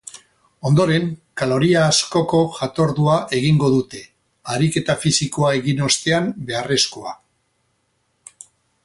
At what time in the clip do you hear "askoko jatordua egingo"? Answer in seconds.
1.89-3.69